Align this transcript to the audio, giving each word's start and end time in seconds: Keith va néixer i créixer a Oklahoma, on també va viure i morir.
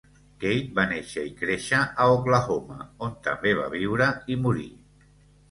Keith 0.43 0.69
va 0.77 0.85
néixer 0.93 1.25
i 1.31 1.33
créixer 1.41 1.81
a 2.05 2.07
Oklahoma, 2.15 2.79
on 3.09 3.15
també 3.29 3.53
va 3.61 3.69
viure 3.77 4.09
i 4.37 4.41
morir. 4.49 4.69